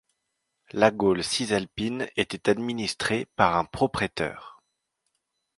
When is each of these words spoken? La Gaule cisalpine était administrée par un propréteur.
La 0.71 0.89
Gaule 0.89 1.23
cisalpine 1.23 2.09
était 2.17 2.49
administrée 2.49 3.27
par 3.35 3.55
un 3.55 3.65
propréteur. 3.65 4.59